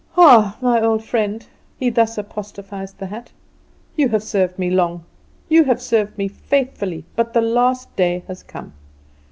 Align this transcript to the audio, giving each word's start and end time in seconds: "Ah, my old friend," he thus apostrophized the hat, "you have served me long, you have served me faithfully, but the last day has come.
"Ah, 0.17 0.57
my 0.61 0.81
old 0.81 1.03
friend," 1.03 1.45
he 1.77 1.91
thus 1.91 2.17
apostrophized 2.17 2.97
the 2.97 3.05
hat, 3.05 3.31
"you 3.95 4.09
have 4.09 4.23
served 4.23 4.57
me 4.57 4.71
long, 4.71 5.03
you 5.47 5.63
have 5.65 5.79
served 5.79 6.17
me 6.17 6.27
faithfully, 6.27 7.05
but 7.15 7.33
the 7.33 7.41
last 7.41 7.95
day 7.95 8.23
has 8.27 8.41
come. 8.41 8.73